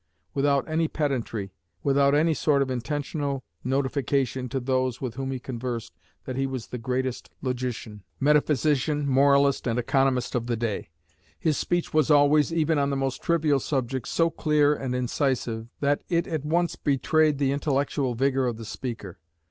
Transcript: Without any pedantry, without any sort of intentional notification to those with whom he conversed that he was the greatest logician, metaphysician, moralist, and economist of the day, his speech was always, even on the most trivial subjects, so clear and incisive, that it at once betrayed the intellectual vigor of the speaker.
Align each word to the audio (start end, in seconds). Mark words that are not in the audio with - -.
Without 0.33 0.67
any 0.67 0.87
pedantry, 0.87 1.53
without 1.83 2.15
any 2.15 2.33
sort 2.33 2.63
of 2.63 2.71
intentional 2.71 3.43
notification 3.63 4.49
to 4.49 4.59
those 4.59 4.99
with 4.99 5.13
whom 5.13 5.29
he 5.29 5.37
conversed 5.37 5.93
that 6.25 6.35
he 6.35 6.47
was 6.47 6.65
the 6.65 6.79
greatest 6.79 7.29
logician, 7.43 8.01
metaphysician, 8.19 9.05
moralist, 9.07 9.67
and 9.67 9.77
economist 9.77 10.33
of 10.33 10.47
the 10.47 10.57
day, 10.57 10.89
his 11.37 11.55
speech 11.55 11.93
was 11.93 12.09
always, 12.09 12.51
even 12.51 12.79
on 12.79 12.89
the 12.89 12.97
most 12.97 13.21
trivial 13.21 13.59
subjects, 13.59 14.09
so 14.09 14.31
clear 14.31 14.73
and 14.73 14.95
incisive, 14.95 15.67
that 15.81 16.03
it 16.09 16.25
at 16.25 16.43
once 16.43 16.75
betrayed 16.75 17.37
the 17.37 17.51
intellectual 17.51 18.15
vigor 18.15 18.47
of 18.47 18.57
the 18.57 18.65
speaker. 18.65 19.19